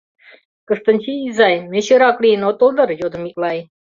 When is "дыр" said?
2.77-2.89